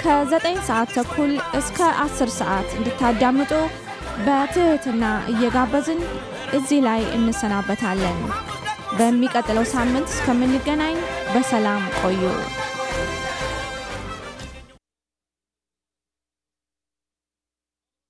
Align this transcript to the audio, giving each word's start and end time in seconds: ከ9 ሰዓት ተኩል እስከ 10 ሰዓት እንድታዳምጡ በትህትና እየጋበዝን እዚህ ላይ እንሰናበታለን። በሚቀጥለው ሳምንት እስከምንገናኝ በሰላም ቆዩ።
ከ9 0.00 0.34
ሰዓት 0.68 0.90
ተኩል 0.96 1.32
እስከ 1.58 1.78
10 2.02 2.30
ሰዓት 2.38 2.68
እንድታዳምጡ 2.76 3.52
በትህትና 4.26 5.02
እየጋበዝን 5.32 6.00
እዚህ 6.58 6.80
ላይ 6.86 7.02
እንሰናበታለን። 7.16 8.18
በሚቀጥለው 8.98 9.66
ሳምንት 9.72 10.08
እስከምንገናኝ 10.14 10.96
በሰላም 11.34 11.82
ቆዩ። 12.00 12.22